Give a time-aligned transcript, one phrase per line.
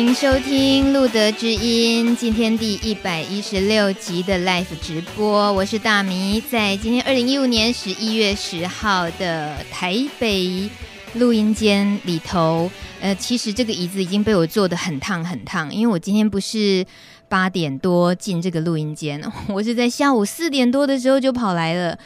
[0.00, 10.70] 迎收听《路德之音》今天第一百一十六集的 Live 直播，我是大米，在今天二零一五年十一月十号的台北
[11.12, 12.70] 录音间里头。
[13.02, 16.86] 呃，其实这个椅子已经被我坐得很烫很烫，因为我今天不是
[17.28, 21.98] 八点多进这个录音间，我是在下午四点多的时候就跑来了。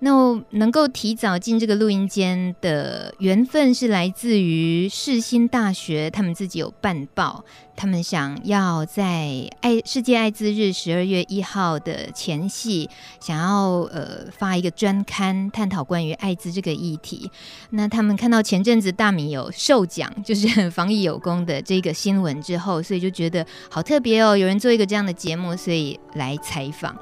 [0.00, 7.44] 那能够提早进这个录音间的缘分是来自于世新大学，他们自己有办报，
[7.76, 12.88] 他们想要在爱世界艾滋日十二月一号的前夕，
[13.20, 17.30] 想要呃发一个专刊，探讨关于艾滋这个议题。
[17.68, 26.96] 那他们看到前阵子大米有受奖，就是防疫有功的这个新闻之后，所以就觉得好特别哦，有人做一个这样的节目，所以来采访。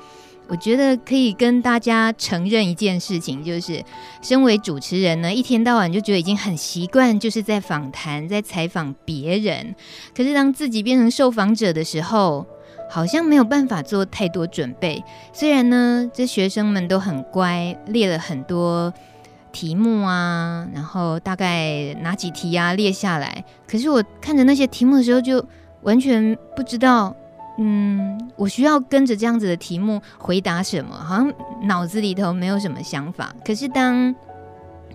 [0.48, 3.84] 我觉得可以跟大家承认一件事情，就是
[4.23, 9.74] 身为主持人呢，一天到晚就觉得已经很习惯，就是在访谈、在采访别人。
[10.16, 12.46] 可是当自己变成受访者的时候，
[12.91, 15.04] 好像没有办法做太多准备。
[15.35, 18.91] 虽然呢，这学生们都很乖，列了很多
[19.52, 25.45] 题目啊，然后大概哪几题啊列下来，可是我看着那些题目的时候，就
[25.82, 27.15] 完全不知道。
[27.59, 30.95] 嗯，我需要跟着这样子的题目回答什么？
[30.95, 31.32] 好像
[31.64, 33.34] 脑子里头没有什么想法。
[33.45, 34.14] 可是当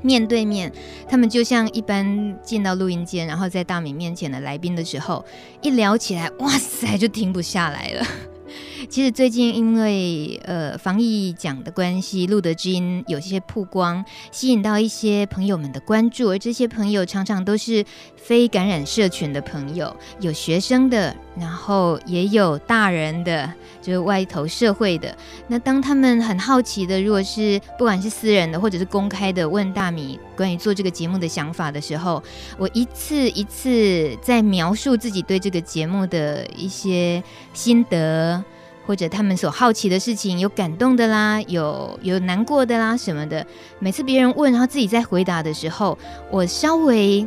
[0.02, 0.72] 面对面，
[1.08, 5.23] 他们就像一般进到录音间，然后在大米面前的来宾的时候，
[5.61, 8.06] 一聊起来，哇塞，就停不下来了。
[8.89, 17.84] 其实最近因为呃防疫奖的关系，露德之音有些曝光，吸引到一些朋友们的关注，而这些朋友常常都是
[18.24, 25.14] 非感染社群的朋友，有学生的，然后也有大人的，就是外头社会的。
[25.48, 32.24] 那当他们很好奇的，如果是不管是私人的或者是公开的，问大米关于做这个节目的想法的时候，
[32.58, 37.22] 我一次一次在描述自己对这个节目的一些
[37.54, 38.44] 心得。
[38.86, 43.47] 或者他们所好奇的事情，有感动的啦，有有难过的啦什么的。
[43.80, 45.97] 每次别人问，然后自己在回答的时候，
[46.30, 47.26] 我稍微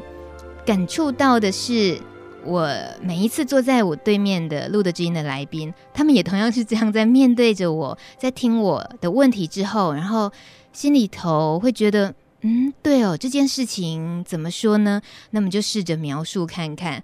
[0.66, 1.96] 感触到的是，
[2.44, 2.68] 我
[3.00, 10.32] 每一次坐在我对面的露德之音的来宾，他们也同样是这样在面对着我，在听我的问题之后，然后
[10.72, 15.00] 心里头会觉得，嗯，对哦，这件事情怎么说呢？
[15.30, 17.00] 那么就试着描述看看。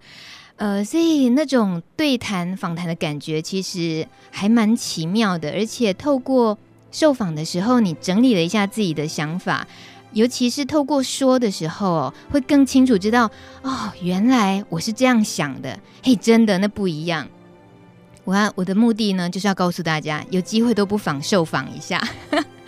[0.56, 6.58] 呃，所以那种对谈访谈的感觉其实还蛮奇妙的，而且透过
[6.90, 9.66] 受访的时候，你整理了一下自己的想法，
[10.12, 13.30] 尤其是透过说的时候哦，会更清楚知道
[13.62, 15.78] 哦，原来我是这样想的。
[16.02, 17.28] 嘿，真的那不一样。
[18.24, 22.02] 我我的目的呢，就是要告诉大家，有机会都不妨受访一下。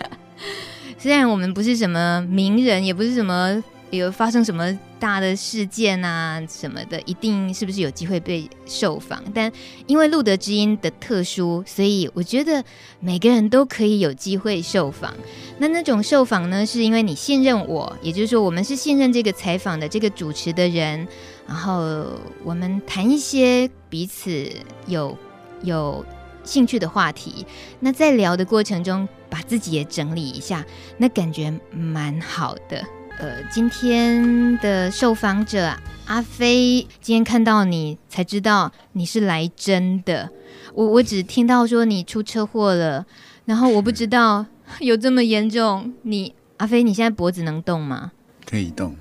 [0.97, 3.63] 虽然我们不是什么名人，也不是什么。
[3.91, 9.23] 有发生什么大的事件啊什么的，一定是不是有机会被受访？
[9.35, 9.51] 但
[9.85, 12.63] 因为路德之音的特殊，所以我觉得
[12.99, 15.13] 每个人都可以有机会受访。
[15.59, 21.07] 那那种受访呢，是因为你信任我，也就是说，我们是信任这个采访的这个主持的人，
[21.45, 24.49] 然后我们谈一些彼此
[24.87, 25.15] 有
[25.61, 26.03] 有
[26.43, 27.45] 兴趣的话题。
[27.79, 30.65] 那在聊的过程中，把自己也整理一下，
[30.97, 32.83] 那感觉蛮好的。
[33.17, 35.73] 呃，今天的受访者
[36.05, 40.29] 阿飞，今天看到你才知道你是来真的。
[40.73, 43.05] 我我只听到说你出车祸了，
[43.45, 44.45] 然后我不知道
[44.79, 45.93] 有这么严重。
[46.01, 48.11] 你阿飞，你现在脖子能动吗？
[48.45, 48.93] 可以动，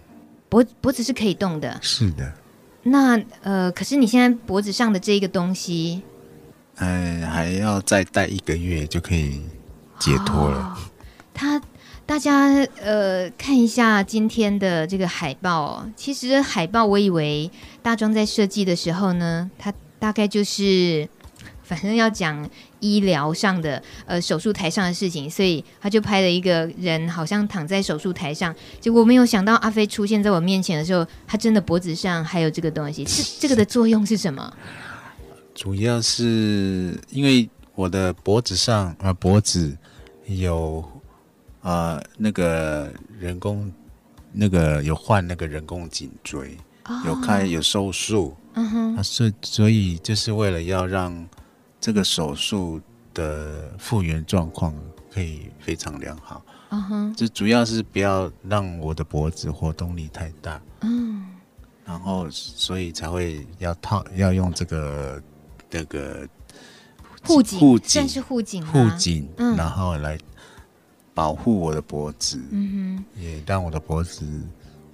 [0.48, 1.76] 脖脖子是可以动的。
[1.82, 2.32] 是的。
[2.84, 6.02] 那呃，可是你现在脖子上的这一个东西，
[6.76, 9.42] 哎，还要再戴一个月就可以
[9.98, 10.58] 解脱了。
[10.58, 10.76] 哦，
[11.34, 11.60] 他。
[12.06, 12.48] 大家
[12.82, 15.90] 呃看一下今天的这个海报哦。
[15.96, 17.50] 其实海报我以为
[17.82, 21.08] 大庄在设计的时候呢，他大概就是
[21.62, 22.48] 反正要讲
[22.80, 28.54] 医疗上的呃手术台上的事情，所以他就拍了一个人好像躺在手术台上。
[28.78, 33.02] 结果没有想到阿飞出现在我面前的时候，他真的脖子上还有这个东西。
[33.04, 34.52] 这 这个的作用是什么？
[35.54, 39.74] 主要是因为我的脖子上啊、呃、脖子
[40.26, 40.86] 有。
[41.64, 43.72] 啊、呃，那个人工，
[44.30, 47.06] 那个有换那个人工颈椎，oh.
[47.06, 51.26] 有开有手术，嗯哼，所所以就是为了要让
[51.80, 52.78] 这个手术
[53.14, 54.74] 的复原状况
[55.10, 61.24] 可以非常良好，嗯哼，这主要是不要让我的脖子活动力太大，嗯、
[61.86, 65.22] uh-huh.，然后所以才会要套要用这个
[65.70, 66.28] 那个
[67.26, 69.26] 护颈护颈，算是护颈护颈，
[69.56, 70.18] 然后来。
[71.14, 74.26] 保护我的脖子，嗯哼，也让我的脖子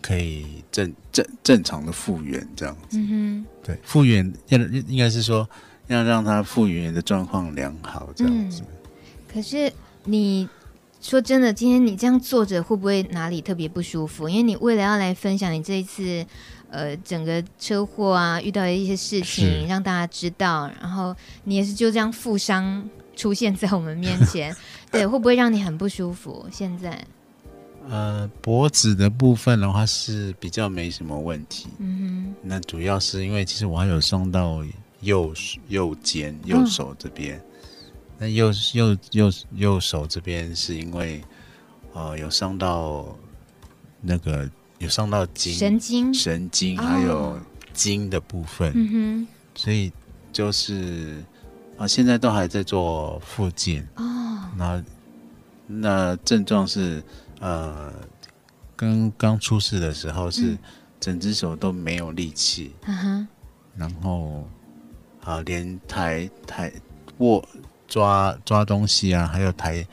[0.02, 2.98] 可以正正正常的复原这样子。
[2.98, 5.48] 嗯哼，对，复原要应该是说
[5.86, 8.60] 要让他复原的状况良好这样子。
[8.60, 8.66] 嗯、
[9.32, 9.72] 可是
[10.04, 10.48] 你
[11.00, 14.28] 说真的，今天你这样坐着会不会哪里特别不舒服？
[14.28, 16.24] 因为你为了要来分享你这一次
[16.70, 22.86] 呃整个车祸啊遇到的一些事情，让大家知道，然后你也是就这样负伤
[23.20, 24.56] 出现在我们面前，
[24.90, 26.46] 对，会不会让你很不舒服？
[26.50, 27.04] 现在？
[27.88, 31.66] 呃，脖子的部分的话是比较没什么问题。
[31.78, 34.64] 嗯哼，那主要是因为其实我还有伤到
[35.00, 35.34] 右
[35.68, 37.36] 右肩、右手这边。
[37.38, 37.42] 哦、
[38.18, 41.22] 那右右右右手这边是因为
[41.92, 43.06] 呃有伤到
[44.00, 47.38] 那个有伤到筋神经神经还有
[47.72, 48.72] 筋的部分。
[48.74, 49.90] 嗯哼，所以
[50.32, 51.24] 就是
[51.80, 53.88] 啊，现在都还在做复健。
[53.96, 54.84] 哦，那
[55.66, 57.02] 那症状是。
[57.42, 57.90] 呃，
[58.76, 60.54] 刚刚出事的时候是
[61.00, 63.26] 整只手都没有力气，嗯，
[63.74, 64.46] 然后
[65.24, 66.70] 啊，连抬抬
[67.16, 67.42] 握
[67.88, 69.86] 抓抓东西啊，还有抬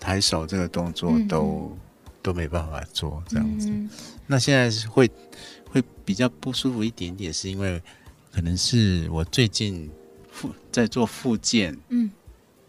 [0.00, 1.78] 抬手这个动作都、嗯、
[2.22, 3.68] 都没办法做，这样子。
[3.68, 3.90] 嗯、
[4.26, 5.10] 那现在是会
[5.70, 7.82] 会比较不舒服一点点，是因为
[8.32, 9.90] 可能是我最近
[10.34, 12.10] 复在做复健，嗯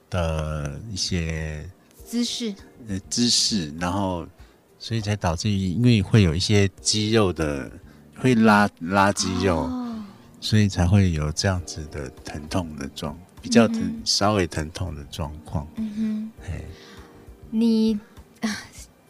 [0.09, 1.67] 的一些
[2.05, 2.53] 姿势。
[2.87, 4.27] 呃，姿势，然后，
[4.77, 7.71] 所以才导致于，因为会有一些肌肉的
[8.15, 10.05] 会拉拉肌肉，哦，
[10.39, 15.67] 所以才会有这样子的疼痛的状，比较疼，嗯、稍微疼痛的状况。
[15.77, 16.61] 嗯哼，哎，
[17.49, 17.99] 你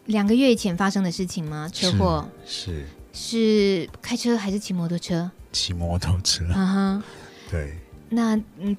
[0.05, 1.69] 两个月以前发生的事情吗？
[1.73, 5.29] 车祸是是，是开车还是骑摩托车？
[5.51, 6.45] 骑摩托车。
[6.53, 7.03] 啊哈，
[7.51, 7.77] 对。
[8.09, 8.75] 那嗯。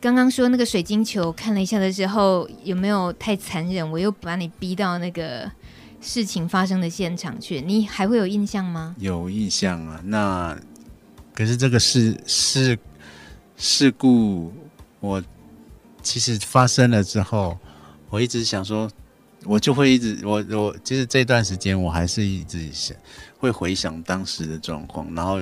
[0.00, 3.90] 刚刚说那个水晶球看了一下的时候，有没有太残忍？
[3.90, 5.50] 我又把你逼到那个
[6.00, 8.94] 事情发生的现场去，你还会有印象吗？
[8.98, 10.00] 有印象啊。
[10.04, 10.56] 那
[11.34, 12.78] 可是这个事事
[13.56, 14.52] 事故，
[15.00, 15.22] 我
[16.02, 17.58] 其实发生了之后，
[18.10, 18.88] 我一直想说，
[19.44, 22.96] 我就会一直我我其实这段时间我还是一直想
[23.38, 25.40] 会回想当时的状况，然后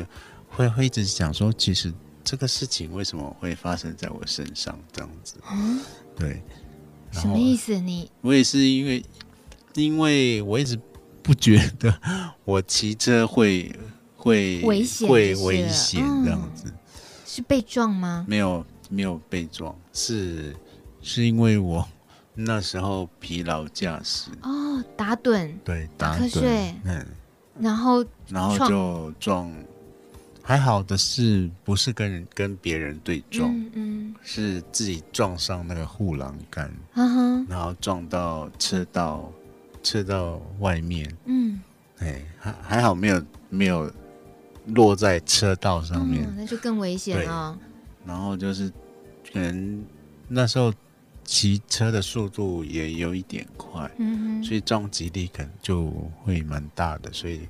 [0.49, 1.93] 会会一直想说，其实。
[2.25, 4.79] 这个事情为什么会发生在我身上？
[4.91, 5.81] 这样子，嗯，
[6.17, 6.43] 对，
[7.13, 7.79] 什么意思？
[7.79, 9.05] 你我也是因为，
[9.75, 10.81] 因为我一直
[11.23, 11.95] 不觉得
[12.45, 13.71] 我骑车会
[14.17, 16.73] 会危险，会危险这样子，嗯，
[17.27, 18.25] 是被撞吗？
[18.27, 20.57] 没有，没有被撞，是
[21.03, 21.87] 是因为我
[22.35, 27.07] 那时候疲劳驾驶哦，打盹，对，打瞌睡，嗯，
[27.61, 29.55] 然后然后就撞。
[30.47, 39.33] 还好的是，不是跟人跟别人对撞，嗯，嗯，是自己撞上那个护栏杆，嗯，然后撞到车道，
[39.83, 41.59] 车道外面，嗯，
[41.99, 43.91] 哎，还还好没有没有
[44.67, 47.59] 落在车道上面，嗯，那就更危险了。
[48.05, 48.71] 然后就是
[49.33, 49.83] 可能
[50.29, 50.71] 那时候
[51.25, 55.91] 骑车的速度也有一点快，嗯，所以撞击力可能就
[56.23, 57.49] 会蛮大的，所以。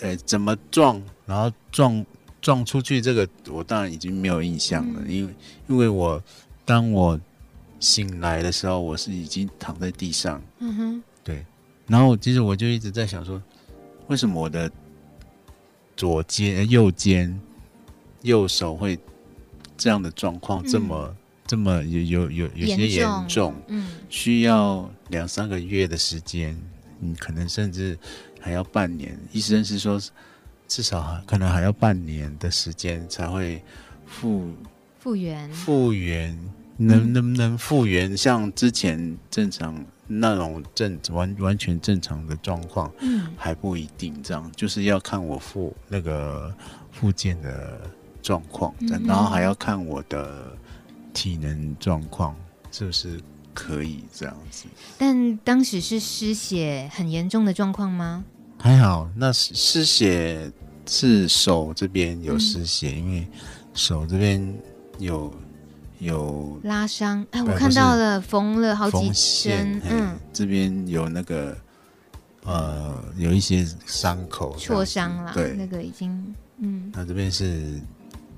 [0.00, 2.06] 呃，怎么撞，然后撞
[2.40, 5.34] 撞出去，这个我当然已经没有印象了，嗯、因为
[5.66, 6.22] 因为我
[6.64, 7.18] 当我
[7.80, 11.44] 醒来的时候，我是已经躺在地上，嗯哼，对，
[11.88, 13.42] 然后其实我就一直在想说，
[14.06, 14.70] 为什么我的
[15.96, 17.40] 左肩、右肩、
[18.22, 18.96] 右手会
[19.76, 26.56] 这样的状况这么、嗯、这么有有有有些严重，嗯，需要两三个月的时间，
[27.00, 27.98] 嗯，可能甚至。
[28.40, 30.00] 还要半年，医生是说，
[30.66, 33.62] 至少可能还要半年的时间才会
[34.06, 34.52] 复
[34.98, 35.50] 复原。
[35.50, 36.38] 复原
[36.76, 44.22] 能能不能复原像之前正常那种正完完全正常的状况，嗯，还不一定。
[44.22, 46.54] 这样就是要看我复那个
[46.92, 47.80] 复健的
[48.22, 48.74] 状况，
[49.06, 50.56] 然后还要看我的
[51.12, 52.36] 体能状况
[52.70, 53.20] 是不是。
[53.58, 58.24] 可以这样子，但当时是失血很严重的状况吗？
[58.56, 60.48] 还好，那失血
[60.86, 63.26] 是手这边有失血，嗯、因为
[63.74, 64.54] 手这边
[64.98, 65.34] 有
[65.98, 67.26] 有拉伤。
[67.32, 69.10] 哎，我看到了，缝了好几
[69.42, 69.82] 针。
[69.90, 71.56] 嗯，这边有那个
[72.44, 75.32] 呃，有一些伤口挫伤了。
[75.34, 77.80] 对，那个已经嗯，那这边是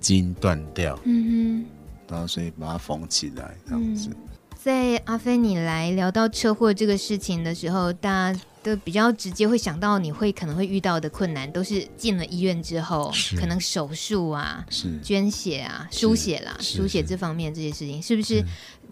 [0.00, 0.98] 筋断掉。
[1.04, 1.66] 嗯哼，
[2.08, 4.08] 然后所以把它缝起来这样子。
[4.08, 4.16] 嗯
[4.62, 18.44] 在阿飞你来聊到车祸这个事情的时候，大家都比较直接会想到你会可能会遇到的困难，都是进了医院之后，可能手术啊、是捐血啊、输血啦、输血这方面这些事情，是不是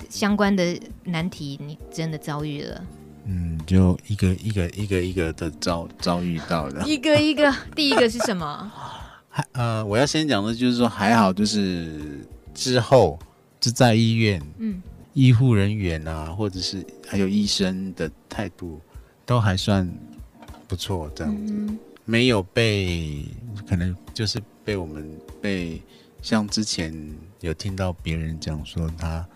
[0.09, 1.61] 相关的难题？
[1.63, 2.83] 你真的遭遇了？
[3.27, 8.73] 嗯，就一个一个一个一个的遭遭遇到的，一个一个，第一个是什么？
[9.29, 13.19] 还呃，我要先讲的就是说还好，就是之后
[13.61, 14.83] 就在医院，嗯，
[15.19, 18.81] 医护人员啊，或者是还有医生的态度
[19.27, 19.93] 都还算
[20.69, 23.25] 不错，这样子，嗯、没有被
[23.69, 25.11] 可能就是被我们
[25.43, 25.83] 被
[26.23, 26.95] 像之前
[27.41, 29.27] 有听到别人讲说他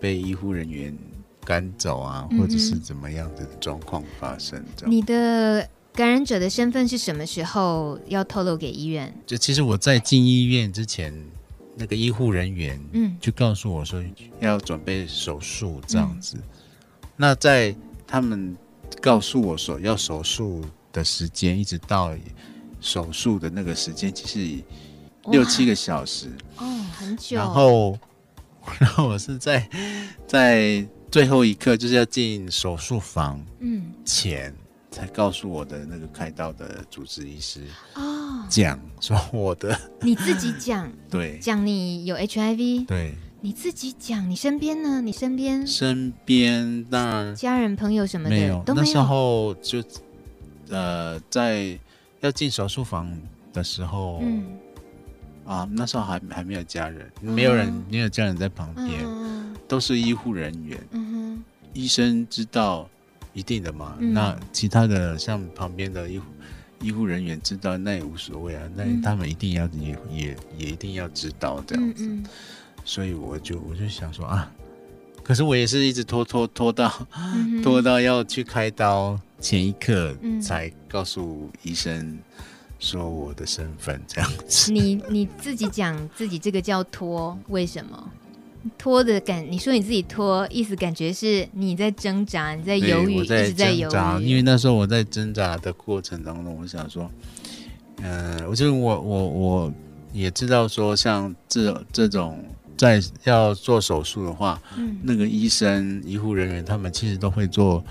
[0.00, 0.96] 被医护人员
[1.44, 4.90] 赶走啊，或者是怎么样的状况发生，这样。
[4.94, 5.68] 你的。
[5.96, 9.14] 感染者的身份是什么时候要透露给医院？
[9.24, 11.14] 就其实我在进医院之前，
[11.76, 14.02] 那个医护人员嗯就告诉我说
[14.40, 16.36] 要准备手术这样子。
[16.38, 16.42] 嗯、
[17.16, 17.74] 那在
[18.06, 18.56] 他们
[19.00, 22.14] 告诉我说要手术的时间，一直到
[22.80, 24.64] 手术的那个时间，其实
[25.30, 26.64] 六七个小时哦，
[26.96, 27.36] 很久。
[27.36, 27.98] 然后，
[28.78, 29.68] 然后我是在
[30.26, 34.54] 在最后一刻就是要进手术房嗯前。
[34.94, 37.62] 才告诉我的那个开刀的主治医师
[37.94, 40.88] 哦，讲说我的你自己讲。
[41.10, 45.00] 对，讲你有 HIV 对，你自己讲你身边呢？
[45.00, 47.34] 你身边身边当然。
[47.34, 48.86] 家人朋友什么的没有，都没有。
[48.86, 49.82] 那时候就
[50.68, 51.76] 呃在
[52.20, 53.10] 要进手术房
[53.52, 54.44] 的时候，嗯。
[55.44, 59.04] 啊那时候还还没有家人，没有人没有家人在旁边，
[59.66, 62.88] 都是医护人员，嗯哼，医生知道。
[63.34, 66.24] 一定的嘛，嗯、那其他的像旁边的医护
[66.80, 72.08] 医护人员知道那也无所谓啊，那他们一定要也也也一定要知道这样子，
[72.84, 74.50] 所以我就我就想说啊，
[75.22, 82.18] 可是我也是一直拖拖拖到、嗯、拖到要去开刀前一刻才告诉医生
[82.78, 84.70] 说我的身份这样子。
[84.70, 88.10] 你你自己讲自己这个叫拖，为什么？
[88.78, 93.90] 拖的感，你说你自己拖，意思感觉是你在挣扎，你在犹豫，在一直在犹
[94.20, 94.24] 豫。
[94.24, 97.10] 因为那时候我在挣扎的过程当中，我想说，
[98.02, 99.72] 嗯、呃，我就我我我
[100.12, 102.44] 也知道说，像这这种
[102.76, 107.84] 在要做手术的话，嗯、那个医生、医护人员他们其实都会做。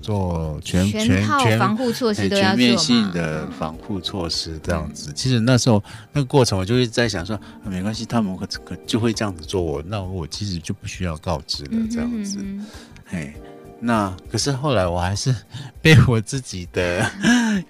[0.00, 1.06] 做全全
[1.40, 5.12] 全防护措施，全面性的防护措施这样子。
[5.14, 12.38] 其实那时候那个过程，我就会在想说，啊、没关系，他们可可就会这样子做我，那我其实就不需要告知了这样子。
[12.40, 12.66] 嗯、哼哼
[13.06, 13.34] 嘿，
[13.80, 15.34] 那可是后来我还是
[15.82, 17.10] 被我自己的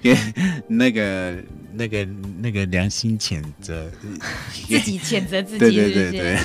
[0.01, 0.17] 给
[0.69, 1.37] 那个
[1.75, 2.05] 那个
[2.41, 3.91] 那个良心谴责，
[4.69, 6.39] 自己谴责自己，对对对对，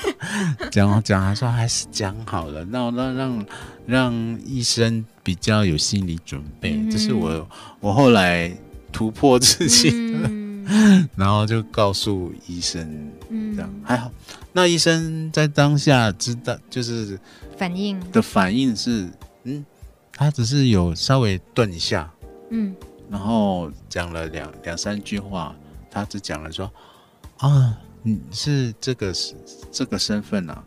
[0.70, 3.46] 讲讲他说还是讲好了，那让让
[3.86, 5.04] 让医生。
[5.28, 7.46] 比较有心理准备，嗯、这是我
[7.80, 8.50] 我后来
[8.90, 12.80] 突破自己，嗯、 然后就告诉医生，
[13.28, 13.70] 嗯、这样。
[13.84, 14.10] 还好。
[14.54, 17.20] 那医生在当下知道，就是
[17.58, 18.00] 反应。
[18.10, 19.06] 的反应是，
[19.44, 19.62] 嗯，
[20.14, 22.10] 他只是有稍微顿一下，
[22.48, 22.74] 嗯，
[23.10, 25.54] 然后讲了两两三句话，
[25.90, 26.70] 他只讲了说，
[27.38, 29.34] 啊，你是这个是
[29.72, 30.64] 这个身份啊。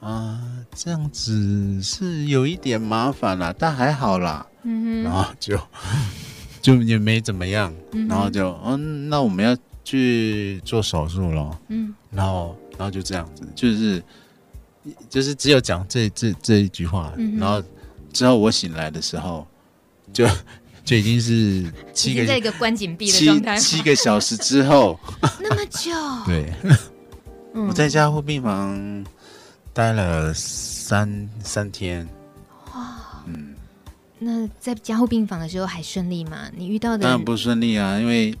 [0.00, 0.40] 啊，
[0.76, 4.46] 这样子是有一点麻烦啦，但还好啦。
[4.62, 5.58] 嗯哼，然后就
[6.62, 11.58] 就也没怎么样，嗯、然后就嗯，那我们要去做手术咯。
[11.66, 14.00] 嗯，然后然后就这样子，就是
[15.10, 17.60] 就是只有讲这这这一句话，嗯、然后
[18.12, 19.44] 之后我醒来的时候，
[20.12, 20.24] 就
[20.88, 24.98] 就已经是七个在一个关紧闭的状态，七七个小时之后，
[25.38, 25.90] 那么久，
[26.24, 26.50] 对，
[27.52, 29.04] 我在加护病房。
[29.74, 32.08] 待了三三天，
[32.74, 33.54] 哇，嗯，
[34.18, 36.50] 那在加护病房的时候还顺利吗？
[36.56, 38.34] 你遇到的当然不顺利啊，因为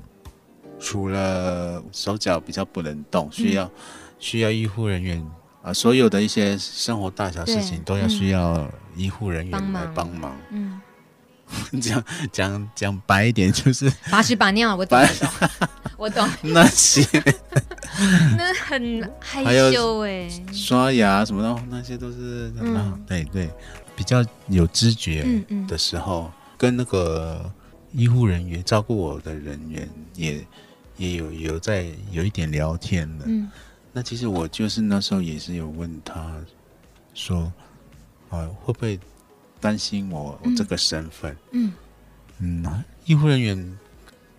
[0.80, 3.70] 除了手脚比较不能动，需要、嗯、
[4.18, 5.24] 需要医护人员
[5.62, 10.36] 啊，所有的一些生活大小事情都要需要医护人员来帮忙。
[10.50, 10.80] 嗯，
[11.80, 14.98] 讲讲讲白一点就是把屎把尿，我懂，
[15.96, 17.06] 我懂 那些。
[18.36, 23.50] 那很害羞哎，刷牙什么的，那些都是嗯，对对，
[23.96, 25.24] 比较有知觉
[25.66, 27.50] 的时候，嗯嗯、跟那个
[27.92, 30.46] 医护人员照顾我的人员也
[30.96, 33.24] 也有有在有一点聊天的。
[33.26, 33.50] 嗯，
[33.92, 36.36] 那其实我就是那时候也是有问他
[37.14, 37.52] 说，
[38.28, 39.00] 啊，会不会
[39.60, 41.36] 担心我，我这个身份？
[41.52, 41.72] 嗯
[42.38, 43.78] 嗯，医护人员。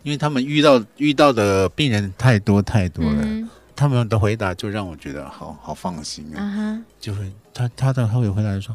[0.01, 6.39] 因为他们遇到遇到的病人太多太多了，嗯、他们的回答就让我觉得好好放心啊。
[6.39, 6.83] Uh.
[7.01, 8.73] 就会他他的他会回答说：“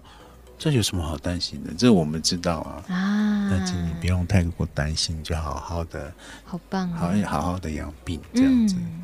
[0.59, 1.73] 这有什么好担心的？
[1.79, 2.85] 这我们知道啊。
[2.95, 6.13] 啊，那请你不用太过担心，就好好的，
[6.45, 8.77] 好棒、啊，好好好的养病这样子。
[8.79, 9.03] 嗯、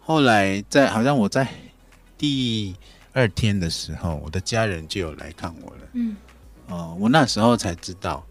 [0.00, 1.46] 后来在好像我在
[2.16, 2.74] 第
[3.12, 5.82] 二天的时候，我的家人就有来看我了。
[5.92, 6.16] 嗯，
[6.70, 8.24] 哦，我那时候才知道，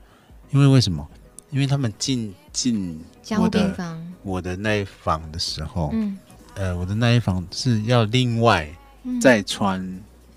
[0.52, 1.08] 因为为什么？
[1.52, 3.04] 因为他们进进
[3.38, 3.76] 我的
[4.22, 6.18] 我的那一房的时候，嗯，
[6.54, 8.70] 呃，我的那一房是要另外
[9.20, 9.82] 再穿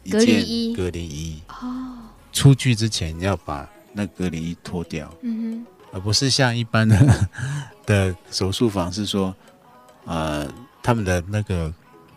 [0.05, 1.43] 一件隔离衣。
[1.49, 1.99] 哦，
[2.33, 7.29] 出去之前要把那隔离衣脱掉，嗯哼，而不是像一般的
[7.85, 9.37] 的手术房是说，
[10.07, 10.51] 呃，
[10.83, 11.71] 他们的那个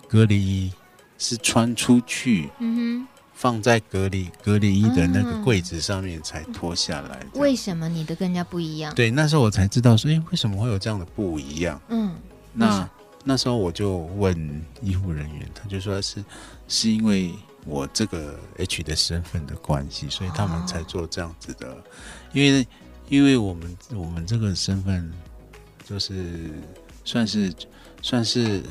[0.07, 0.71] 隔离衣
[1.17, 2.75] 是穿出去，嗯
[3.05, 3.07] 哼。
[3.35, 7.19] 放在隔离隔离衣的那个柜子上面才脱下来。
[7.33, 8.95] 为什么你的跟人家不一样？
[8.95, 11.79] 对，那时候我才知道说，哎，为什么会有这样的不一样？
[11.89, 12.15] 嗯，
[12.53, 12.89] 那
[13.25, 16.23] 那时候我就问医护人员，他就说是
[16.69, 17.33] 是因为
[17.65, 21.67] 我这个 H 的身份的关系，所以他们才做这样子的。
[21.73, 21.77] 哦、
[22.31, 22.67] 因为
[23.09, 25.11] 因为我们我们这个身份
[25.85, 26.51] 就是
[27.03, 27.53] 算是
[28.01, 28.63] 算是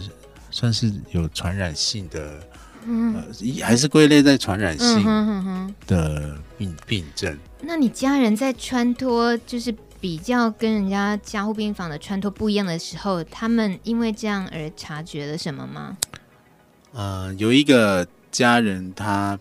[0.51, 2.41] 算是有传染性的。
[2.87, 3.25] 嗯，
[3.63, 7.39] 还是归类在传染性的病病症。
[7.63, 15.97] 那你家人在穿脱，就是比较跟人家加护病房的穿脱不一样的时候，他们因为这样而察觉了什么吗？
[16.93, 19.39] 呃，有一个家人他，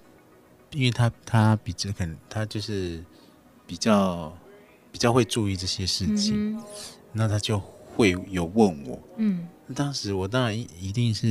[0.71, 3.03] 他因为他他比较可能他就是
[3.67, 4.31] 比较
[4.89, 6.63] 比较会注意这些事情，嗯、
[7.11, 8.97] 那他就会有问我。
[9.17, 9.45] 嗯，
[9.75, 11.27] 当时我当然一定是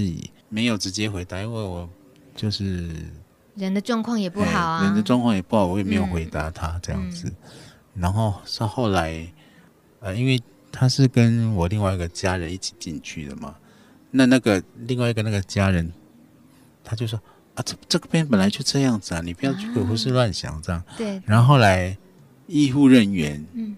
[0.51, 1.89] 没有直接回答，因为我。
[2.35, 2.91] 就是
[3.55, 7.29] 人的状况也不好啊，人的状况也不好，我也没有回答他这样子。
[7.29, 7.35] 嗯、
[8.01, 9.31] 然后是后来，
[10.01, 13.55] 呃，因为他是跟我另外一个家人一起进去的嘛，
[14.11, 15.93] 那那个另外一个那个家人，
[16.83, 17.21] 他就说
[17.55, 20.83] 啊，这这个边本来就这样子啊，你不要去胡思乱想这样。
[20.89, 21.21] 啊、对。
[21.27, 21.95] 然后后来
[22.47, 23.77] 医护人员，嗯，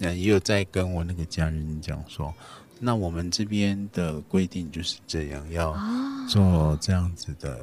[0.00, 2.34] 也有在跟我那个家人讲说，
[2.78, 5.74] 那我们这边的规定就是这样，要
[6.28, 7.58] 做这样子的。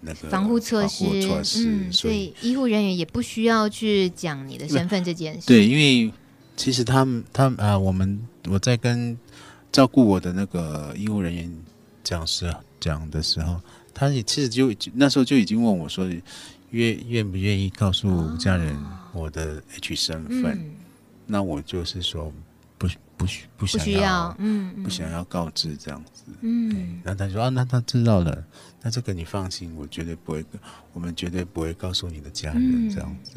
[0.00, 5.46] 那个防护措施，措施嗯，所以医护人员也不需要去讲你的身份这件事。
[5.46, 6.12] 对，因为
[6.56, 9.16] 其实他们，他们啊，我们我在跟
[9.70, 11.52] 照顾我的那个医护人员
[12.02, 13.60] 讲时讲的时候，
[13.92, 16.08] 他也其实就那时候就已经问我说，
[16.70, 18.76] 愿愿不愿意告诉家人
[19.12, 20.44] 我的 H 身份？
[20.44, 20.70] 哦嗯、
[21.26, 22.32] 那我就是说。
[22.80, 28.42] 不不需不想要，嗯，不想要告知这样子，嗯，然后他说啊，那他知道了，
[28.82, 30.44] 那这个你放心，我绝对不会，
[30.92, 33.32] 我们绝对不会告诉你的家人这样子。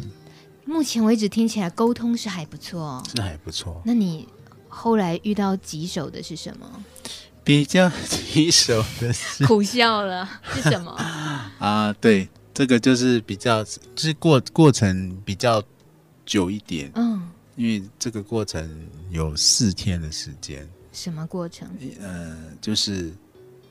[0.66, 3.82] 目前为止听起来沟通是还不错，是还不错。
[3.86, 4.28] 那你
[4.70, 6.84] 后来遇到棘手的是什么？
[7.44, 10.92] 比较棘手的是 苦笑了，是什么？
[11.60, 15.62] 啊，对，这个就是比较，就是过过程比较
[16.26, 17.30] 久一点，嗯。
[17.56, 20.68] 因为这个过程有四天的时间。
[20.92, 21.70] 什么过程？
[22.00, 23.14] 呃，就是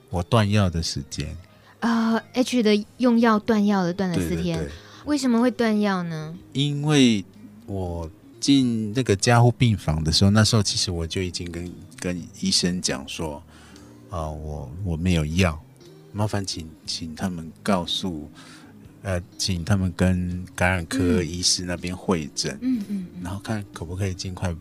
[0.08, 1.36] 我断药的时间。
[1.82, 4.56] 啊、呃、H 的用药断药了断了四天。
[4.58, 4.72] 对对对。
[5.04, 6.34] 为什么会断药呢？
[6.54, 7.24] 因为
[7.66, 13.42] 我进那个加护病房的时候，那时候其实我就已经跟跟医生讲说，
[14.10, 15.60] 啊、呃，我我没有药，
[16.12, 18.30] 麻烦请请他们告诉。
[19.04, 24.54] 呃，请他们跟感染科医师那边会诊，嗯嗯，然后看可不可以尽快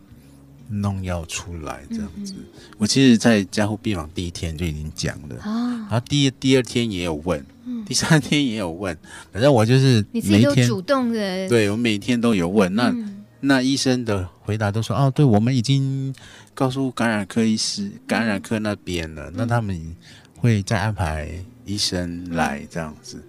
[0.68, 2.32] 弄药出来，这样子。
[2.34, 8.96] 嗯嗯，我其实，在加护病房第一天就已经讲了，啊，然后第第二天也有问，嗯，第三天也有问，
[9.32, 12.74] 反正我就是每天，你自己主动的，对，我每天都有问。
[12.74, 16.14] 那、嗯、那医生的回答都说，哦，对，我们已经
[16.54, 19.96] 告诉感染科医师、感染科那边了，嗯、那他们
[20.36, 21.28] 会再安排
[21.64, 23.22] 医生来这样子。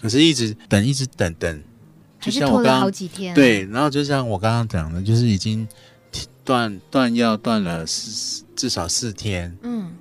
[0.00, 1.62] 可是，一直等，一直等等，
[2.20, 5.66] 就像我刚刚好几天对，然后就像我刚刚讲的，就是已经
[6.50, 9.56] 断断药断了四至少四天。
[9.62, 9.92] 嗯，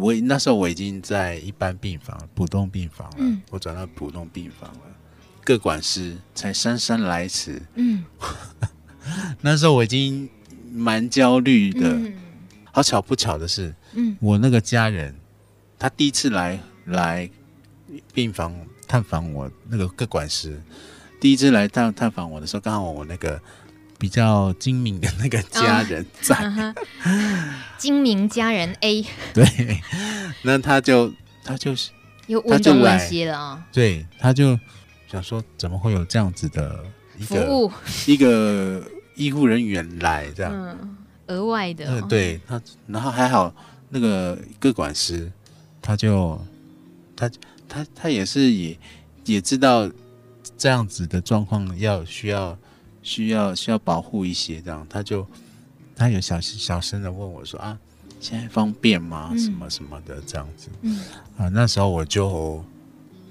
[0.00, 4.80] 我那时候我已经在一般病房、普通病房了，嗯、我转到普通病房了，
[5.44, 7.62] 各管师才姗姗来迟。
[7.76, 8.04] 嗯，
[9.42, 10.28] 那时候我已经
[10.72, 11.88] 蛮焦虑的。
[11.92, 12.14] 嗯、
[12.72, 15.14] 好巧不巧的是，嗯，我那个家人
[15.78, 17.30] 他第一次来来
[18.12, 18.52] 病房。
[18.88, 20.60] 探访我那个各管师，
[21.20, 23.40] 第一次来探探访我的时候，刚好我那个
[24.00, 26.74] 比较精明的那个家人在，
[27.78, 29.80] 精明家人 A， 对，
[30.42, 31.12] 那他就
[31.44, 31.90] 他就是
[32.26, 34.58] 又问东问西了啊，对，他就
[35.06, 36.82] 想说怎么会有这样子的
[37.18, 37.72] 一个服务。
[38.08, 38.82] 一个
[39.14, 40.96] 医护人员来这样，嗯，
[41.28, 42.00] 额外的、哦。
[42.02, 43.54] 嗯，对他，然后还好
[43.90, 45.30] 那个个管师
[45.82, 46.40] 他就
[47.14, 47.30] 他。
[47.72, 48.76] 他他也是也
[49.26, 49.88] 也知道
[50.58, 52.58] 这样子的状况要需要
[53.02, 55.26] 需要需要保护一些这样，他就
[55.96, 57.78] 他有小小声的问我说啊，
[58.20, 59.32] 现在方便吗？
[59.36, 60.68] 什么什么的这样子。
[60.82, 61.00] 嗯
[61.36, 62.64] 啊，那时候我就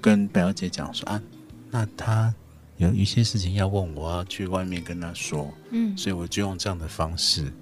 [0.00, 1.22] 跟表姐讲说啊，
[1.70, 2.34] 那他
[2.76, 7.52] 有一些事情要问，我要去外面跟他说，嗯，所以我就用这样的方式。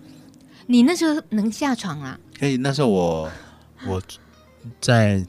[0.67, 2.19] 你那时候能下床啊？
[2.39, 3.31] 可以，那时候我
[3.87, 4.03] 我
[4.81, 5.27] 在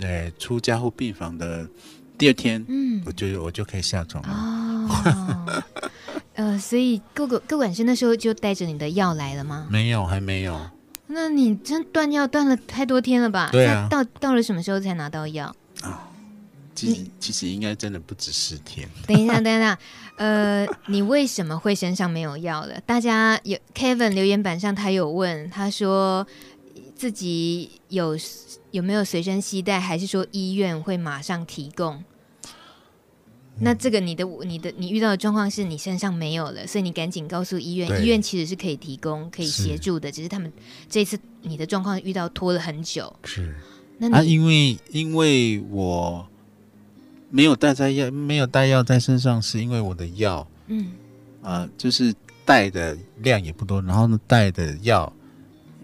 [0.00, 1.68] 呃出加护病房的
[2.18, 4.34] 第二天，嗯，我就我就可以下床了。
[4.34, 5.62] 哦，
[6.34, 9.66] 呃，所以各个各管师那时候就带着你的药来了吗？
[9.70, 10.60] 没有，还没有。
[11.06, 13.48] 那你真断药断了太多天了吧？
[13.52, 13.86] 对啊。
[13.88, 15.54] 到到了什么时候才拿到药？
[15.82, 16.10] 啊，
[16.74, 18.88] 其实其实应该真的不止十天。
[19.06, 19.78] 等一下，等一下，
[20.16, 22.80] 呃，你为什么会身上没有药了？
[22.80, 26.26] 大家有 Kevin 留言板上他有问，他说
[26.94, 28.18] 自己有
[28.70, 32.02] 有没有随身携带，还是说医院会马上提供？
[33.60, 40.52] 那这个你的你的你遇到的状况是你身上没有了，所以你赶紧告诉医院，医院其实是可以提供可以协助的，只是他们
[40.88, 43.12] 这次你的状况遇到拖了很久。
[43.24, 43.56] 是，
[43.98, 46.28] 那啊，因为因为我
[47.30, 50.92] 没有带在药，没有带药在身上，是因为我的药，嗯，
[51.42, 55.12] 啊、呃，就是带的量也不多，然后呢，带的药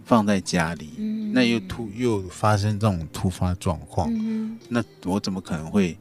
[0.04, 5.96] 放在家里，嗯，那又突又发生这种突发状况，嗯，那我怎么可能会？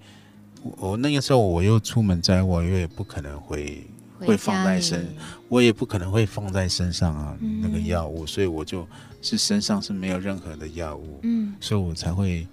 [0.78, 3.86] 我那个时候我又出门在外，我也不可能会
[4.20, 5.14] 会放在身，
[5.50, 8.88] 我也不可能会放在身上啊，嗯、那个药物，所以我就
[9.22, 12.48] 是身上是没有任何的药物，嗯，所以我才会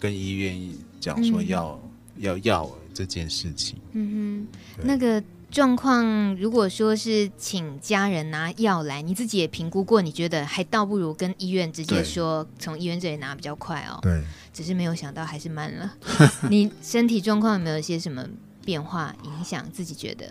[0.00, 0.60] 跟医院
[0.98, 1.80] 讲说要、
[2.16, 14.22] 嗯、要药这件事情，嗯哼，那个状况如果说是请家人拿药来，你自己也评估过，你觉得还倒不如跟医院直接说从医院这里拿比较快哦，对。
[14.52, 15.94] 只是没有想到还是慢了。
[16.50, 18.26] 你 身体状况有没有一些什么
[18.64, 19.64] 变化影响？
[19.70, 20.26] 自己觉得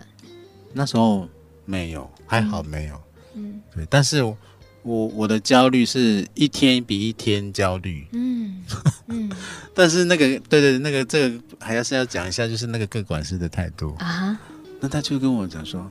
[0.74, 1.26] 那时候
[1.64, 3.00] 没有，还好没有。
[3.32, 3.86] 嗯，对。
[3.88, 4.36] 但是我
[4.82, 8.06] 我的焦虑是一天比一天焦虑。
[8.12, 8.62] 嗯
[9.06, 9.32] 嗯。
[9.72, 14.38] 但是那个对，对对，那个这个还要是要讲一下，就是那个各管事的态度啊。
[14.80, 15.90] 那他就跟我讲说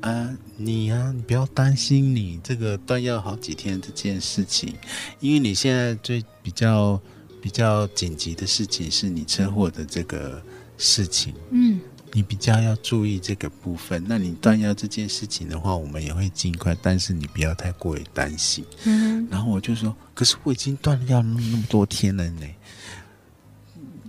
[0.00, 4.74] 啊，你呀、啊，你不要担心你这个断药好几天这件事情，
[5.20, 7.00] 因为你现在最比较。
[7.38, 10.42] 比较紧急的事情是你车祸的这个
[10.78, 11.78] 事情，嗯，
[12.12, 14.02] 你比较要注意这个部分。
[14.08, 18.64] 那你断药这件事情的话，我们也会尽快，但是你不要太过于担心。
[18.82, 22.46] 嗯，然后我就说，可是我已经断了药那么多天了呢。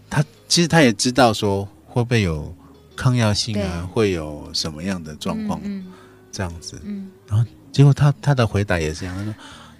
[0.09, 2.51] 他其实他也知道说会不会有
[2.97, 5.61] 抗药性啊，会有什么样的状况，
[6.31, 6.81] 这样子。
[6.83, 9.33] 嗯，然后结果他他的回答也是这样，他说。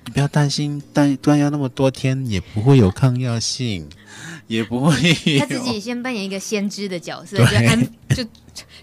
[0.06, 3.86] 你不要担心，断断药那么多天也不会有抗药性，
[4.48, 4.94] 也不会。
[5.38, 8.26] 他自己先扮演一个先知的角色，就安就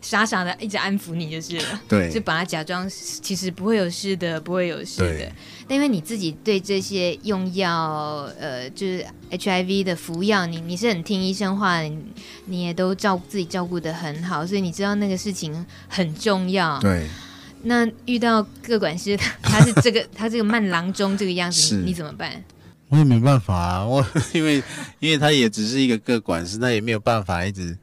[0.03, 1.81] 傻傻的一直安抚你就是了。
[1.89, 5.33] 对，就把他假装其实不会有事的，不会有事的。
[5.67, 11.99] 但因为你自己对这些用药，呃，就是 HIV 的服药，你你是很听医生话，你
[12.47, 16.79] 你也都照自己照顾的很好，所以你知道那个事情很重要。
[16.81, 17.07] 对。
[17.67, 22.31] 那遇到个管师，他是这个 他这个慢郎中这个样子，你，怎么办？
[22.91, 24.63] 我也没办法啊，我因为
[25.01, 27.75] 因为他也只是一个个管师，他也没有办法一直，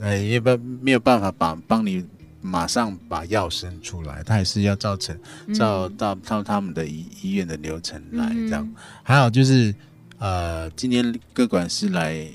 [0.00, 2.02] 呃，也不没有办法把帮你
[2.40, 5.18] 马上把药生出来，他还是要照成
[5.54, 8.62] 照到到他们的医医院的流程来这样。
[8.62, 9.74] 嗯、还有就是
[10.18, 12.26] 呃，今天各管师来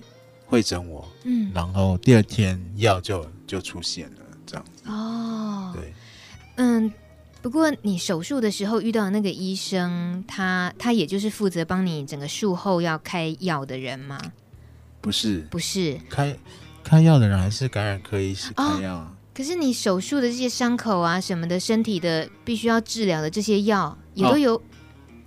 [0.46, 4.84] 会诊我，嗯，然后第二天药就就出现了这样子。
[4.90, 5.94] 哦，对。
[6.58, 6.94] 嗯，
[7.42, 14.20] 不过你手术的时候遇到的那个医生，他他也就是负责帮你整个术后要开药的人吗？
[15.02, 16.36] 不是，不是开
[16.84, 19.12] 开药的人，还是感染科医师开药啊。
[19.36, 24.62] 哦，可是你手术的这些伤口啊什么的，身体的必须要治疗的这些药，也都有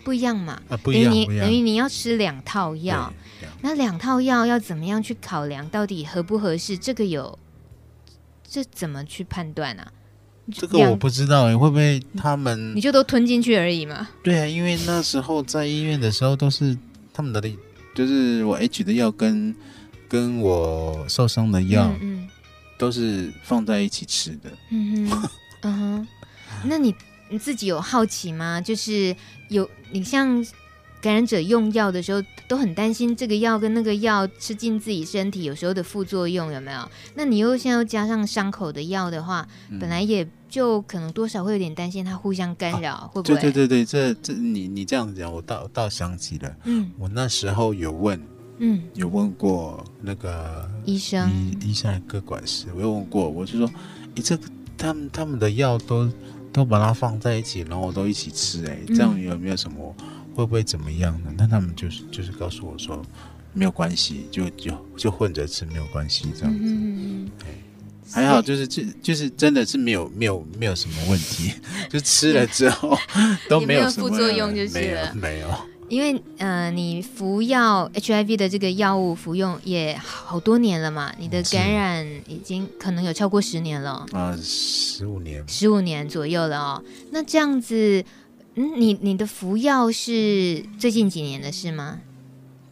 [0.03, 0.61] 不一样嘛？
[0.69, 3.13] 啊，不一样，等于你要吃两套药，
[3.61, 6.79] 那两套药要怎么样去考量，到底合不合适？
[6.79, 7.39] 这个有
[8.49, 9.93] 这怎么去判断啊？
[10.51, 14.09] 这个我不知道哎，会不会他们你就都吞进去而已嘛？
[14.23, 16.75] 对啊，因为那时候在医院的时候都是
[17.13, 17.43] 他们的，
[17.95, 19.55] 就是我 H 的药跟
[20.09, 22.29] 跟我受伤的药，嗯，嗯，
[22.79, 24.51] 都是放在一起吃的。
[24.71, 25.29] 嗯哼，
[25.63, 26.07] 嗯
[26.63, 26.95] 哼，那你
[27.29, 28.61] 你自己有好奇吗？
[28.61, 29.15] 就是
[29.49, 30.45] 有你像。
[31.01, 36.91] 感染者用药的时候都很担心这个药跟那个药吃进自己身体有时候的副作用有没有？
[37.15, 43.41] 那你又现在又加上伤口的药的话，嗯、本来也就可能多少会有点担心它互相干扰，啊、会不会？
[43.41, 48.21] 对对对对，这这你你这样子讲，我倒倒想起了，嗯，我那时候有问，
[48.59, 53.71] 嗯，有问过那个医生，医医生个管师，我有问过，我就说，
[54.15, 56.11] 你这个他们他们的药都
[56.53, 59.95] 都把它放在一起，然后都一起吃，哎，这样有没有什么？
[60.35, 61.33] 会不会怎么样呢？
[61.37, 63.03] 那他们就是就是告诉我说，
[63.53, 66.61] 没有关系，就就就混着吃没有关系这样子。
[66.63, 67.29] 嗯、
[68.09, 71.53] 还好，就是这就是真的是没有没有没有什么问题，
[71.91, 72.97] 就吃了之后
[73.49, 75.49] 都没有什么副作用，就是了没有。
[75.89, 86.85] 因为呃，你服药 HIV 的这个药物服用也好多年了嘛，你的感染已经可能有超过十年了啊，十五年，十五年左右了哦。
[87.11, 88.05] 那这样子，
[88.55, 92.01] 嗯，你你的服药是最近几年的事吗？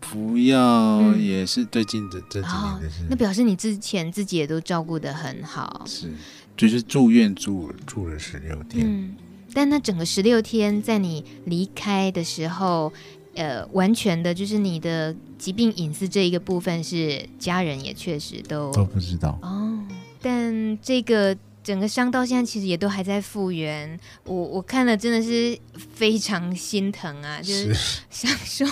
[0.03, 3.03] 服药也是最近的这几年的事。
[3.03, 5.83] 哦，那表示你之前自己也都照顾的很好。
[5.87, 6.13] 是，
[6.57, 8.87] 就是住院住住了十六天。
[8.87, 9.17] 嗯
[9.57, 12.93] 但那整个十六天，在你离开的时候，
[13.35, 19.79] 呃，完全的就是你的疾病隐私这一个部分，是家人也确实都都不知道哦。
[20.21, 21.35] 但这个
[21.67, 23.99] 整个伤到现在，其实也都还在复原。
[24.23, 25.59] 我我看了真的是
[25.97, 27.75] 非常心疼啊，就是
[28.09, 28.69] 想说。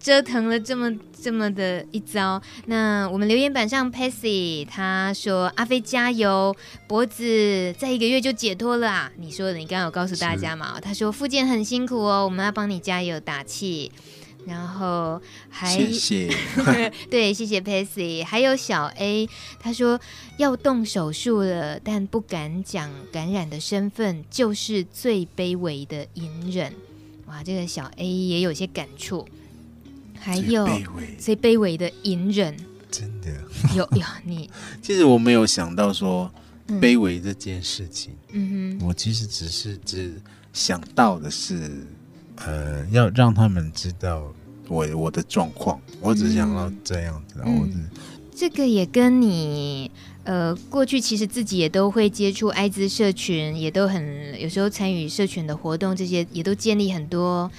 [0.00, 6.52] 折腾了这么这么的一遭，那我们留言板上 Passy 他说：“阿飞加油，
[6.88, 10.80] 脖子在一个月就解脱了啊！”你说的，你刚刚有告诉大家嘛？
[10.80, 13.92] 他说复健很辛苦哦，我们要帮你加油打气。
[14.46, 16.30] 然后还谢谢，
[17.10, 18.24] 对，谢谢 Patsy，。
[18.24, 19.28] 还有小 A，
[19.60, 20.00] 他说
[20.36, 26.72] 要动手术了，但不敢讲感染的身份，就是最卑微的隐忍。
[27.26, 29.26] 哇，这个小 A 也有些感触。
[30.24, 30.68] 还有
[31.18, 32.56] 最卑微的隐忍，
[32.88, 33.28] 真的
[33.74, 34.48] 有有你。
[34.80, 36.30] 其实我没有想到说
[36.80, 38.12] 卑微这件事情。
[38.30, 40.14] 嗯哼，我其实只是只
[40.52, 41.84] 想到的是，
[42.46, 44.32] 呃，要让他们知道
[44.68, 45.80] 我我的状况。
[46.00, 47.40] 我只想要这样子。
[47.44, 47.68] 嗯、我
[48.34, 49.90] 这个也跟你
[50.24, 57.50] 呃过去其实自己也都会接触艾滋社群，也都很有时候参与社群的活动，这些也都建立很多。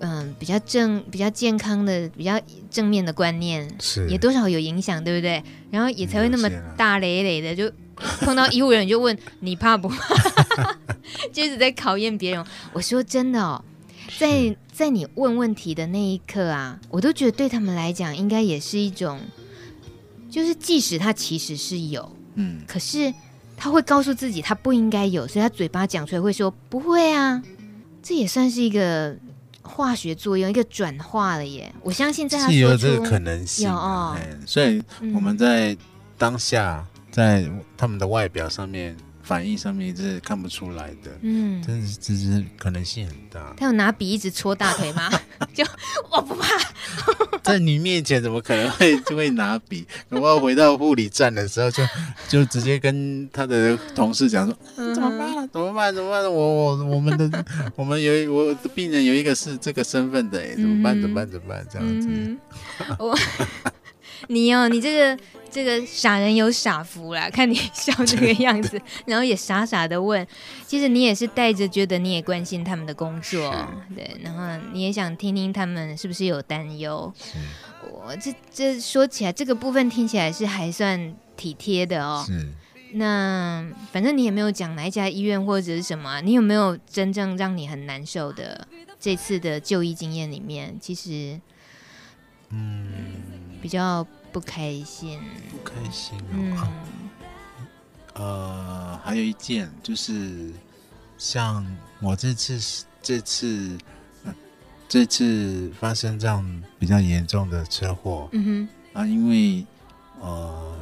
[0.00, 2.38] 嗯，比较正、比较健康的、比较
[2.70, 5.42] 正面的观念，是也多少有影响，对不对？
[5.70, 7.72] 然后也才会那么大累累的，就
[8.20, 10.76] 碰到医护人员就问你怕不怕，
[11.32, 12.44] 就一直在考验别人。
[12.74, 13.64] 我说真的哦，
[14.18, 19.20] 在在你问问题的那一刻啊，我都觉得对他们来讲，应该也是一种，
[20.30, 23.12] 就是即使他其实是有，嗯，可是
[23.56, 27.42] 他会告诉自己他不应该有，所以他嘴巴讲出来会说不会啊，
[28.02, 29.16] 这也算是一个。
[29.68, 34.80] 化学作用一个转化了耶，我相信在他是有这个可能性，哦，所以
[35.12, 35.76] 我们在
[36.16, 43.52] 当下在他们的外表上面反应上面是看不出来的，嗯，真的是这是可能性很大。
[43.56, 45.10] 他有拿笔一直戳大腿吗？
[45.52, 45.64] 就
[46.12, 46.46] 我不怕，
[47.42, 49.84] 在你面前怎么可能会 就会拿笔？
[50.10, 51.82] 我要回到护理站的时候就
[52.28, 54.56] 就直接跟他的同事讲说，
[54.94, 55.48] 怎么办？
[55.52, 55.92] 怎么办？
[55.92, 56.22] 怎么办？
[56.22, 61.00] 我我我们的 我们有我的病人有一个是这个身份的，哎，怎么办？
[61.02, 61.28] 怎么办？
[61.28, 61.66] 怎么办？
[61.68, 62.06] 这样子。
[62.08, 62.38] 嗯、
[63.00, 63.18] 我
[64.28, 65.22] 你哦，你这个
[65.56, 70.26] 这个傻人有傻福啦， 看你笑这个样子， 然后也傻傻的问，
[70.66, 73.50] 其实你也是带着觉得你也关心他们的工作，
[73.94, 77.10] 对，然后你也想听听他们是不是有担忧。
[77.90, 82.22] 我这这说起来，这个部分听起来是还算体贴的哦。
[82.26, 82.46] 是。
[82.92, 88.68] 那反正你也没有讲哪一家医院或者是什么，你有没有真正让你很难受的
[89.00, 90.76] 这次的就医经验里面？
[90.78, 91.40] 其实，
[92.50, 93.14] 嗯，
[93.62, 95.18] 比较不开心，
[95.50, 96.68] 不开心哦。
[98.16, 100.52] 嗯、呃，还有一件就是，
[101.16, 101.66] 像
[102.02, 103.78] 我这次这次、
[104.26, 104.34] 呃、
[104.86, 109.64] 这次发生这样比较严重的车祸，嗯哼，啊，因为
[110.20, 110.76] 呃。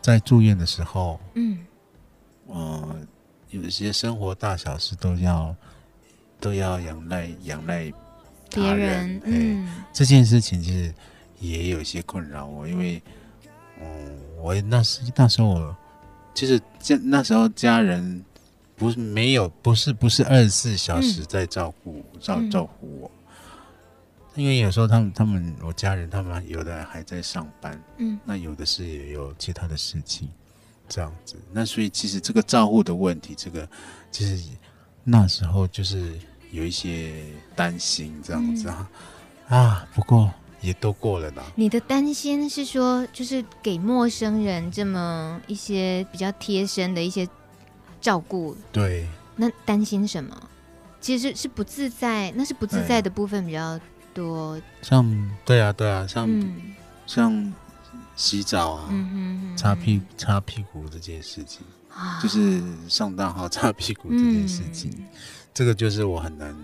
[0.00, 1.58] 在住院的时候，嗯，
[2.46, 2.96] 呃，
[3.50, 5.54] 有一些生活大小事都要
[6.40, 7.92] 都要仰赖仰赖
[8.48, 10.94] 别人，嗯，这件事情其实
[11.40, 13.02] 也有一些困扰我，因为，
[13.80, 15.76] 嗯，我那时那时候我
[16.32, 18.24] 其实这那时候家人
[18.76, 23.10] 不是没有不是不是二十四小时在照顾、嗯、照照顾我。
[24.36, 30.28] 因为有时候他们他们我家人他们有的还在上班，嗯，那有的是也有其他的事情，
[30.88, 31.34] 这样子。
[31.52, 33.68] 那所以其实这个照顾的问题，这个
[34.12, 34.56] 其实
[35.02, 36.16] 那时候就是
[36.52, 37.24] 有一些
[37.56, 38.90] 担心这样子啊，
[39.48, 41.42] 嗯、啊，不过也都过了啦。
[41.54, 47.28] 你的担心是说，就是给陌生人这么一些比较贴身的一些
[48.00, 49.06] 照顾，对。
[49.36, 50.50] 那担心什么？
[51.00, 53.78] 其实是不自在，那是不自在的部分比较。
[54.12, 56.74] 多像对啊对啊，像、嗯、
[57.06, 57.54] 像
[58.16, 65.06] 洗澡啊，嗯、哼哼擦屁擦屁股这件事情，啊、就是上大号 擦屁股这件事情，嗯、
[65.54, 66.56] 这个就是我很难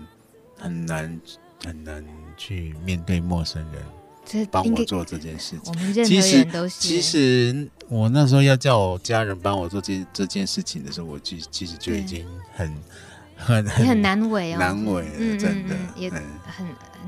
[0.59, 1.17] 很难
[1.65, 2.03] 很难
[2.35, 6.03] 去面对陌生人帮我做这件事情。
[6.03, 12.75] 其实，其实我那时候要叫我家人帮我做这这件事情的时候，我其其实就已经很
[13.35, 16.21] 很很很难为哦，难为了，真的也很。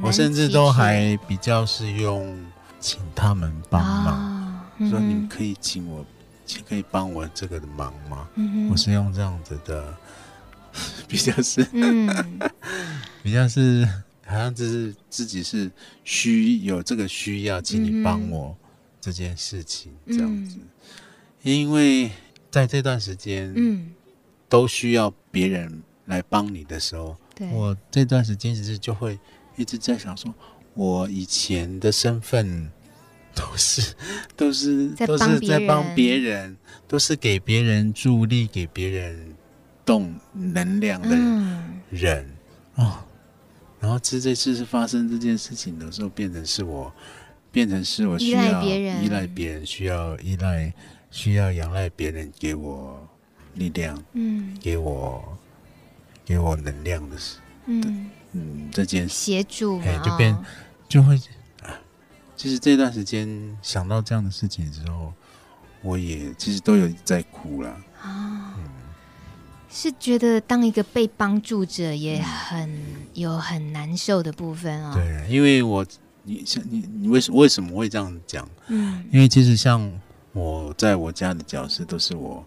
[0.01, 2.37] 我甚至都还比较是用
[2.79, 6.05] 请他们帮忙，说你可以请我，
[6.45, 8.29] 请可以帮我这个的忙吗？
[8.71, 9.93] 我是用这样子的，
[11.05, 11.65] 比较是，
[13.21, 13.85] 比较是。
[14.29, 15.71] 好像就是自己是
[16.03, 18.55] 需有这个需要，请你帮我
[19.01, 20.57] 这件事情这样子，
[21.41, 22.11] 因为
[22.51, 23.91] 在这段时间，嗯，
[24.47, 27.17] 都需要别人来帮你的时候，
[27.51, 29.17] 我这段时间其实就会
[29.57, 30.31] 一直在想说，
[30.75, 32.69] 我以前的身份
[33.33, 33.95] 都是
[34.37, 36.55] 都是都是在帮别人，
[36.87, 39.33] 都是给别人助力、给别人
[39.83, 41.17] 动能量的
[41.89, 42.29] 人。
[42.75, 43.05] 哦。
[43.79, 46.93] 然后这这次是发生这件事情的时候，变成是我，
[47.51, 50.73] 变成是我需要依赖别人，需要依赖，
[51.09, 53.07] 需要仰赖别人给我
[53.55, 55.37] 力量，嗯，给我
[56.25, 58.09] 给我能量的事，嗯。
[58.31, 59.15] 嗯，这件事。
[59.15, 60.37] 协助，哎，就变
[60.87, 61.15] 就会
[61.63, 61.73] 啊，
[62.37, 65.11] 其实这段时间想到这样的事情之后，
[65.81, 68.05] 我也其实都有在哭了啊。
[68.05, 68.48] 嗯
[69.69, 72.81] 是觉得当一个被帮助者也很
[73.13, 74.93] 有很难受的部分哦。
[74.95, 75.85] 对，因为我
[76.23, 78.49] 你像你你为什么为什么会这样讲？
[78.67, 79.91] 嗯，因为其实像
[80.33, 82.43] 我在我家的角色都是我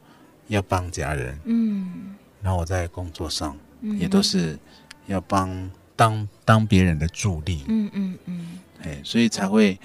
[0.48, 3.56] 要帮家人，嗯，然后我在工作上
[3.98, 4.58] 也都是
[5.06, 9.78] 要帮当当别人的助力，嗯嗯嗯，哎，所以才会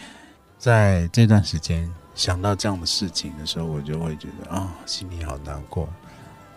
[0.57, 5.87] 在这段时间想到这样的事情的时候，我就会觉得啊，心里好难过。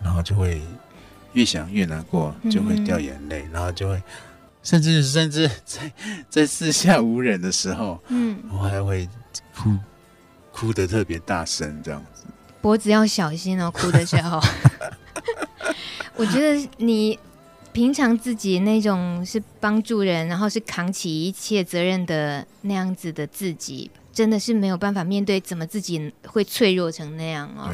[0.02, 0.60] 然后就会
[1.32, 4.02] 越想越难过，就会掉眼泪，嗯、然后就会
[4.62, 5.92] 甚至甚至在
[6.28, 9.08] 在四下无人的时候，嗯，我还会
[9.56, 9.76] 哭
[10.52, 12.24] 哭得特别大声，这样子。
[12.60, 14.40] 脖子要小心哦，哭的时候。
[16.16, 17.18] 我觉得你
[17.72, 27.70] 平常自己那种是帮助人，然后是扛起一切责任的那样子的自己，真的是没有办法面对，怎么自己会脆弱成那样哦。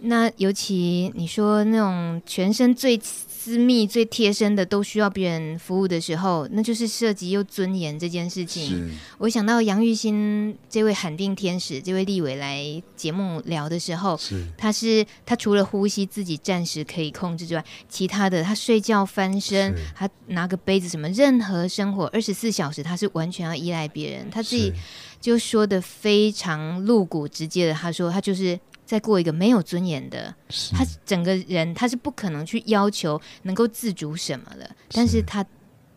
[0.00, 8.90] 那尤其你说那种全身最私密、最贴身的都需要别人服务的时候，那就是涉及又尊严这件事情。
[9.18, 24.28] 我想到杨玉新这位罕定天使，这位立伟来节目聊的时候，是他是他除了呼吸自己暂时可以控制之外，其他的他睡觉、翻身，他拿个杯子什么，任何生活二十四小时他是完全要依赖别人。
[24.30, 24.72] 他自己
[25.20, 28.58] 就说的非常露骨直接的，他说他就是。
[28.86, 30.32] 再过一个没有尊严的，
[30.72, 34.74] 他整个人他是不可能去要求能够自主什么的，是。
[34.96, 35.44] 但是他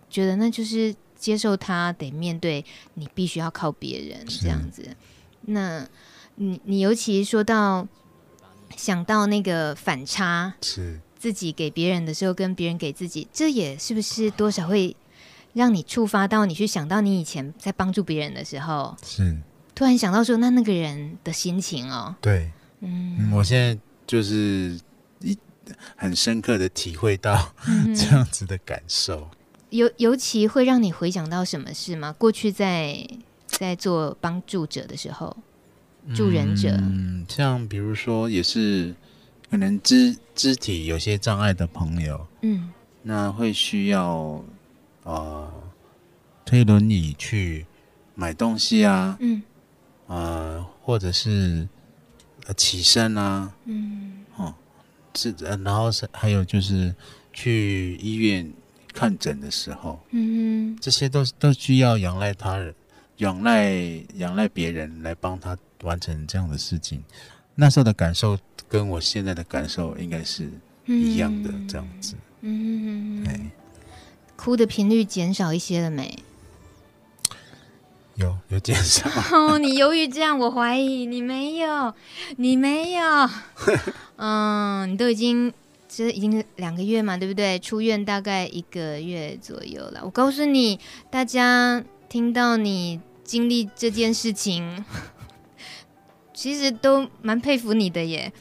[0.10, 4.84] 觉得那就是接受他得面对，你必须要靠别人这样子。
[5.42, 5.88] 那
[6.36, 7.88] 你你尤其说到
[8.76, 11.00] 想到那个反差，是。
[11.20, 14.96] 自己给别人的时候跟别人给自己，这也是不是多少会
[15.52, 19.38] 让你触发到你去想到你以前在帮助别人的时候，是。
[19.76, 22.50] 突然想到说那那个人的心情哦，对。
[22.82, 24.80] 嗯，我现在就是
[25.22, 25.38] 一
[25.96, 27.54] 很深刻的体会到
[27.96, 29.30] 这样子的感受，
[29.70, 32.14] 尤尤其会让你回想到什么事吗？
[32.18, 33.06] 过去在
[33.46, 35.36] 在做帮助者的时候，
[36.16, 38.96] 助人者，嗯，像比如说也是
[39.52, 42.72] 可能肢肢体有些障碍的朋友，嗯，
[43.04, 44.44] 那会需要
[45.04, 45.52] 呃
[46.46, 47.66] 推轮椅去
[48.16, 49.44] 买东西啊，嗯，
[50.08, 51.68] 呃，或者是。
[52.56, 54.54] 起身啊，嗯，哦，
[55.16, 56.94] 是，然后是还有就是
[57.34, 58.52] 去医院
[58.94, 62.74] 看诊的时候，嗯，这些都都需要仰赖他人，
[63.18, 63.74] 仰赖
[64.16, 67.04] 仰赖别人来帮他完成这样的事情。
[67.56, 70.50] 那时候的感受跟我现在的感受应该是
[70.86, 73.40] 一样的，这样子，嗯，哎，
[74.36, 76.18] 哭的频率减少一些了没？
[78.20, 81.94] 有有减少哦，你犹豫这样，我怀疑你没有，
[82.36, 83.30] 你没有，
[84.18, 85.52] 嗯，你都已经
[85.88, 87.58] 这已经两个月嘛，对不对？
[87.60, 90.02] 出院大概一个月左右了。
[90.04, 90.78] 我告诉你，
[91.10, 94.84] 大家听到你经历这件事情，
[96.34, 98.34] 其实都蛮佩服你的耶。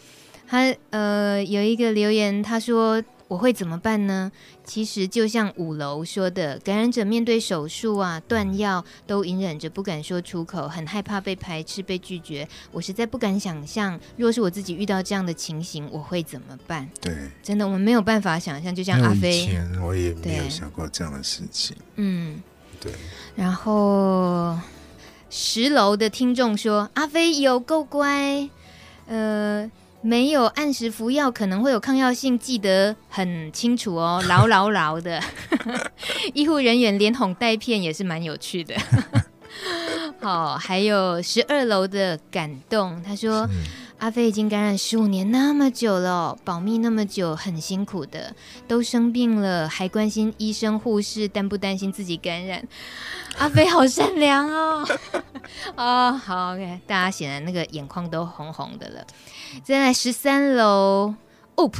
[0.49, 3.03] 他呃有一个留言，他说。
[3.29, 4.33] 我会怎么办呢？
[4.69, 12.47] 其实就像五楼说的，感染者面对手术啊、断药都隐忍着不敢说出口，很害怕被排斥、被拒绝。
[12.71, 16.87] 我实在不敢想象，若是我自己遇到这样的情形，我会怎么办？
[17.01, 18.75] 对，真的我们没有办法想象。
[18.75, 21.75] 就像阿飞，以前我也没有想过这样的事情。
[21.97, 22.43] 嗯，
[22.79, 22.93] 对。
[23.35, 24.59] 然后
[25.31, 28.51] 十楼的听众说：“阿飞有够乖，
[29.07, 29.71] 呃，
[30.09, 35.23] 没有按时服药，可能会有抗药性，记得很清楚哦， 牢牢牢的。
[36.33, 38.75] ”医护人员连哄带骗也是蛮有趣的。
[40.23, 43.47] 好，还有十二楼的感动，他说。
[43.99, 48.35] 阿飞已经感染十五年那么久了，保密那么久，很辛苦的，
[48.69, 52.65] 都生病了还关心医生护士，担不担心自己感染？
[53.39, 54.87] 阿飞好善良哦！
[55.77, 59.05] 哦，好，OK，大家显然那个眼眶都红红的了。
[59.65, 61.15] 再来十三楼
[61.57, 61.79] ，OP。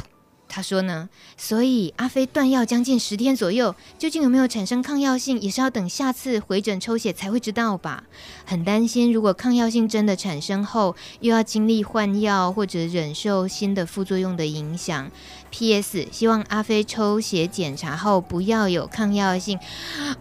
[0.49, 8.03] 他说呢，所以阿飞断药将近十天左右，究竟有没有产生抗药性，也是要等下次回诊抽血才会知道吧。
[8.45, 15.09] 很担心，如果抗药性真的产生后，又要经历换药或者忍受新的副作用的影响。
[15.51, 16.07] P.S.
[16.11, 19.59] 希望阿飞抽血检查后不要有抗药性。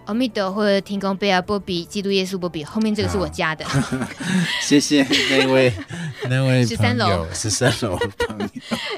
[0.07, 3.65] 阿弥陀佛，天公贝尔，波比，基督耶稣波比，后面这个是我加的。
[4.63, 5.73] 谢谢那位
[6.29, 8.47] 那位十三楼十三楼朋友。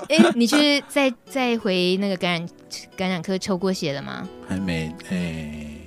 [0.09, 2.49] 哎、欸，你去再再回那个感染
[2.97, 4.29] 感染科抽过血了吗？
[4.49, 4.95] 还没。
[5.09, 5.81] 哎、欸，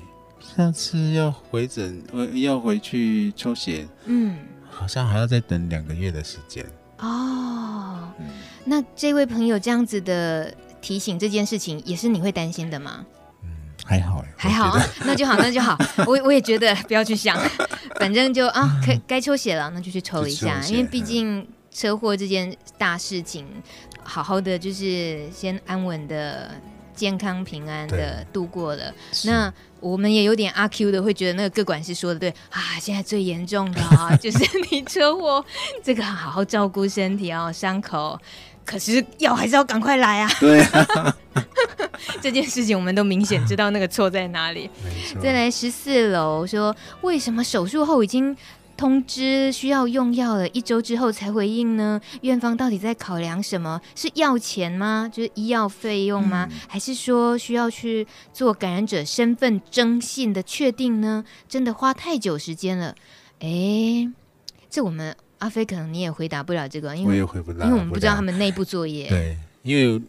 [0.56, 3.88] 下次要回诊，要回去抽血。
[4.06, 4.38] 嗯，
[4.70, 6.66] 好像还要再等两个月的时间。
[7.00, 8.12] 哦。
[8.20, 8.28] 嗯
[8.66, 13.06] 那这位朋友这样子的提醒，这件事情也是你会担心的吗？
[13.44, 13.50] 嗯，
[13.86, 15.78] 还好，还好啊， 那就好，那就好。
[16.06, 17.38] 我我也觉得不要去想，
[18.00, 23.46] 反正就啊，该该抽血了，那就去抽一下，因为毕竟车祸这件大事情，
[24.04, 26.52] 好好的就是先安稳的、
[26.96, 28.94] 健康平安的度过了。
[29.26, 34.40] 那我们也有点阿 Q 的，会觉得那个个管师说的对啊，现在最严重的啊， 就是
[34.72, 35.44] 你车祸，
[35.84, 38.18] 这个好好照顾身体哦，伤口。
[38.66, 40.32] 可是药还是要赶快来啊！
[40.40, 41.16] 对啊，
[42.22, 44.70] 这件事情我们都明显知道那个错在哪里。
[45.22, 48.36] 再来十四楼说，为什么手术后已经
[48.76, 52.02] 通知需要用药了，一周之后才回应呢？
[52.22, 53.80] 院方到底在考量什么？
[53.96, 55.10] 是药钱吗？
[55.12, 56.48] 就是医药费用吗？
[56.50, 61.24] 嗯、还是说需要去做感染者身份征信的确定呢？
[61.48, 62.96] 真的花太久时间了。
[63.40, 64.10] 哎，
[64.70, 65.16] 这我们。
[65.44, 69.10] 阿飞，可能你也回答不了这个，因为我也回不了，因为我们不知道他们内部作业。
[69.10, 70.02] 对，因为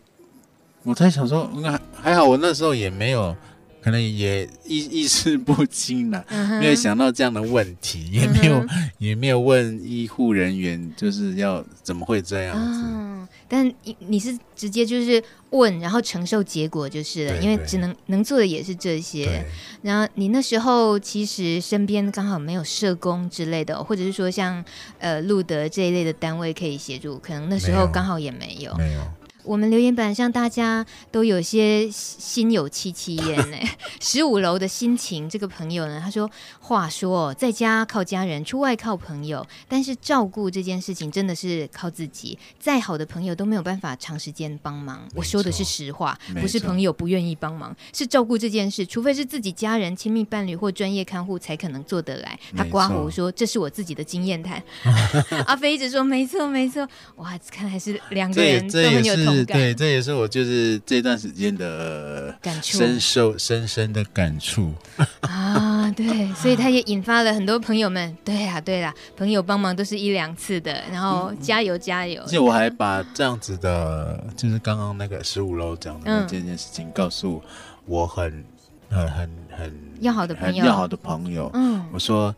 [0.85, 3.37] 我在想说，那还好，我那时候也没有。
[3.85, 6.25] 可能也意意识不清了，
[6.59, 8.67] 没有想到这样的问题，也没有
[8.97, 13.29] 也没有问医护人员，就是要怎么会这样子？
[13.47, 19.45] 但你你是直接就是问，然后承受结果就是了，因为只能能做的也是这些。
[19.83, 24.65] 然后你那时候其实身边刚好没有社工之类的，或者是说像
[24.99, 28.75] 呃路德这一类的单位可以协助，可能那时候刚好也没有。
[28.79, 29.01] 没有。
[29.45, 33.57] 我们留言板上大家都有些心有戚戚焉呢。
[34.01, 36.31] 十五楼的心情，这个朋友呢，他说
[36.61, 42.39] ：“话说，在家靠家人，出外靠朋友，但是照顾这件事情真的是靠自己。
[42.59, 45.07] 再好的朋友都没有办法长时间帮忙。
[45.15, 54.63] 我说的是实话，不是朋友不愿意帮忙，是照顾这件事，除非是自己家人、亲密伴侣或专业看护才可能做得来。”他刮胡说：“这是我自己的经验谈。
[55.47, 59.34] ”阿飞一直说：“没错，没错。”哇，看来是两个人都很有同。
[59.43, 64.75] 对，这也是我就是这段时间的感触，深受深深的感触
[65.23, 65.91] 啊。
[65.93, 68.15] 对，所以他也引发了很多朋友们。
[68.23, 72.21] 对呀、啊，对啦，朋友帮忙都是一两次的，然后加油加油。
[72.23, 77.41] 而且我还把这样子的，就是刚刚那个十五楼讲的这件事情，告诉
[77.87, 78.45] 我很
[78.91, 81.49] 很很很要好的朋友，要好的朋友。
[81.55, 82.35] 嗯，我说，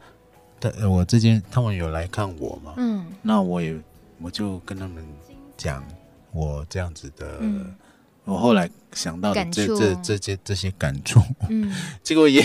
[0.61, 2.75] 他我之前他们有来看我嘛？
[2.77, 3.75] 嗯，那我也
[4.21, 5.03] 我就跟他们
[5.57, 5.83] 讲。
[6.37, 7.75] 我这样子的，嗯、
[8.25, 11.19] 我后来想到的这这这些这些感触，
[11.49, 11.73] 嗯，
[12.03, 12.45] 结果也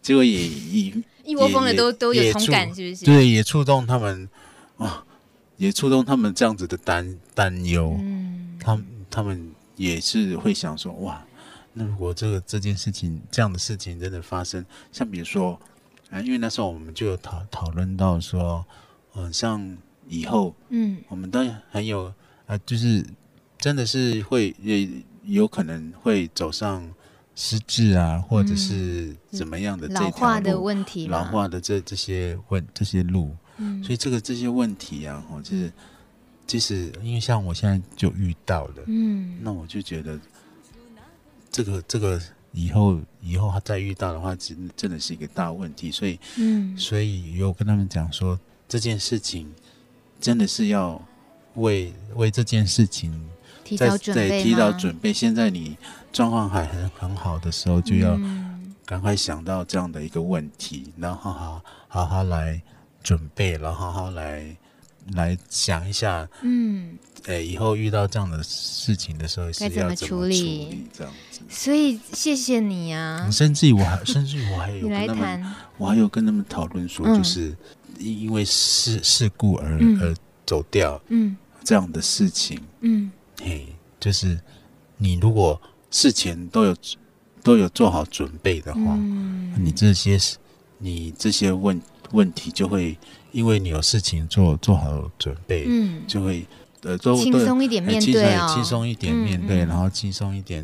[0.00, 3.04] 结果也也一窝蜂的都都有同感，是不是？
[3.04, 4.28] 对，也触动他们
[4.76, 5.04] 啊，
[5.56, 11.24] 也触动他们这样子的担担忧，嗯，他们他们也是会想说，哇，
[11.72, 15.58] 那如果这个这件事情这样的事情真的发生，像比如说
[16.10, 18.64] 啊，因为那时候我们就有讨讨论到说，
[19.14, 19.76] 嗯、呃，像
[20.08, 22.14] 以后，嗯，我们当然很有啊、
[22.46, 23.04] 呃，就是。
[23.62, 24.88] 真的是会也
[25.22, 26.92] 有可能会走上
[27.36, 35.72] 失智啊，或者是怎么样的这条路，老化的问题，老化的这这些问这些路，嗯，所以这个这些问题啊，哦，就是
[36.44, 40.18] 即使因为像我现在就遇到了，嗯，那我就觉得
[41.52, 48.36] 这个这个以后以后他再遇到的话，真真的是一个大问题，所以嗯，所以有跟他们讲说
[48.68, 49.48] 这件事情
[50.20, 51.00] 真的是要
[51.54, 53.28] 为为这件事情。
[53.76, 55.76] 在在提早准备，现在你
[56.12, 58.18] 状况还很很好的时候，就要
[58.84, 62.60] 赶快想到这样的一个问题，嗯、然后好好好好来
[63.02, 64.56] 准备，然后好好来
[65.14, 66.96] 来想一下，嗯，
[67.26, 70.86] 哎，以后遇到这样的事情的时候是要怎么处理？
[70.92, 71.40] 这样子。
[71.48, 73.28] 所以谢谢你啊！
[73.30, 77.54] 甚至于我还，甚至于我还有 跟他们，我还有跟他们讨论说，就是
[77.98, 80.14] 因因为事事故而、嗯、而
[80.46, 83.10] 走掉，嗯，这样的事情，嗯，
[83.42, 83.66] 嘿，
[84.00, 84.40] 就是
[84.96, 86.76] 你如果事前都有
[87.42, 90.18] 都有做好准备的话，嗯、你这些
[90.78, 91.80] 你这些问
[92.12, 92.96] 问题就会。
[93.32, 96.46] 因为你有事情做，做好准备，嗯，就会
[96.82, 100.62] 呃，都轻松一点面对啊，轻松一点面对，然后轻松一点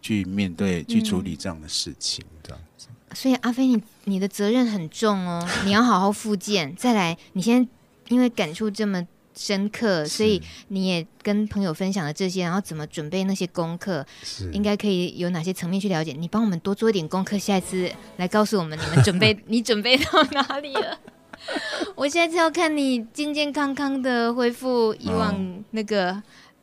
[0.00, 2.88] 去面对、去处理这样的事情，这样子。
[3.14, 6.74] 所以阿飞，你你的责任很重哦，你要好好复健。
[6.74, 7.70] 再来，你现在
[8.08, 14.04] 因为感触这么深刻，所以你也跟朋友分享了这些，然后怎么准备那些功课，
[14.52, 16.12] 应该可以有哪些层面去了解？
[16.12, 20.98] 你帮我们多做一点功课，下一次来告诉我们你们准备， 你准备到哪里了？
[21.96, 26.22] 我现在是要看你健健康康的恢复以往那个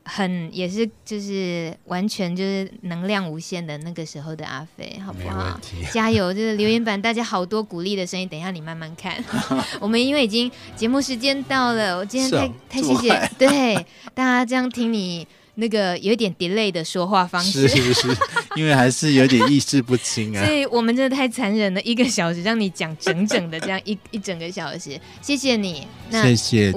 [0.09, 5.59] 很也是就是完全就是能量无限的那个时候的阿飞，好不好？
[5.93, 6.33] 加油！
[6.33, 9.23] 就是留言板大家好多鼓励的声音，等一下你慢慢看。
[9.79, 13.75] 我们因为已经节目时间到了，我今天太太谢谢，对
[14.15, 15.27] 大家这样听你。
[15.59, 18.17] 那个有一点 delay 的说话方式，是是是，
[18.55, 20.41] 因为还是有点意识不清啊。
[20.45, 25.85] 所以我们真的太残忍了，一个小时让你讲整整的这样一 一整个小时，谢谢你。
[26.09, 26.73] 那谢谢，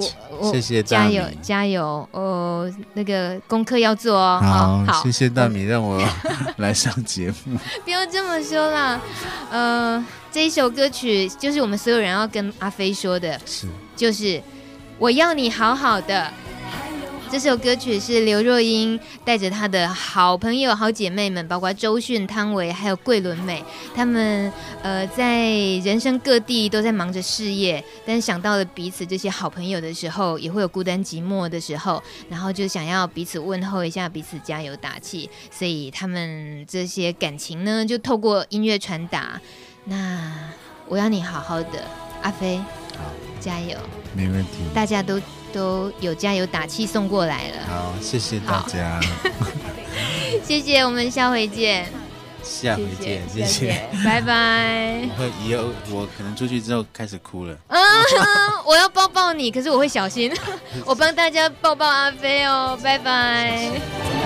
[0.51, 4.39] 谢谢加油加油哦，那个功课要做哦。
[4.43, 6.05] 好，好谢谢大米让我
[6.57, 7.57] 来上节目。
[7.83, 9.01] 不要这么说啦，
[9.49, 13.65] 呃，这一首歌曲就是我们所有人要跟阿飞说的，是，
[13.95, 14.41] 就是
[14.99, 16.31] 我要你好好的。
[17.33, 23.59] 这首歌曲是刘若英带着她的好朋友、好姐妹们，包括周迅、汤唯，还有桂纶镁，
[23.95, 24.53] 他们
[24.83, 25.49] 呃在
[25.83, 39.41] 人生各地都在忙着事业，但是想到了彼此这些好朋友的时候，也会有孤单寂寞的时候，然后就想要彼此问候一下，彼此加油打气，所以他们这些感情呢，就透过音乐传达。
[39.85, 40.31] 那
[40.87, 41.83] 我要你好好的，
[42.21, 42.57] 阿飞，
[42.95, 43.05] 好，
[43.39, 43.75] 加油，
[44.15, 45.19] 没问题，大家都。
[45.53, 48.99] 都有加油打气送过来了，好，谢谢大家，
[50.43, 51.85] 谢谢，我们下回见，
[52.43, 55.07] 下回见，谢谢，拜拜。
[55.17, 57.79] 我会以后我可能出去之后开始哭了，嗯，
[58.65, 60.33] 我要抱抱你，可是我会小心，
[60.85, 63.69] 我帮大家抱抱阿飞哦，拜拜。
[63.69, 64.22] 本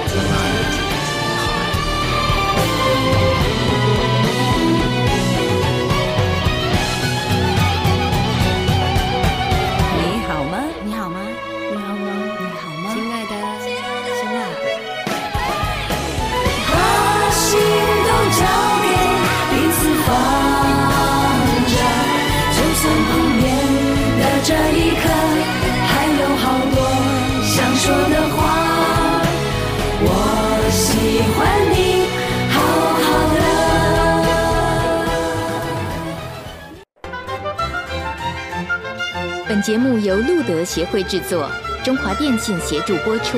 [39.68, 41.52] 节目由路德协会制作，
[41.84, 43.38] 中华电信协助播出。